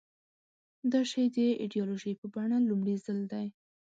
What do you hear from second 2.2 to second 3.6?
په بڼه لومړي ځل ده.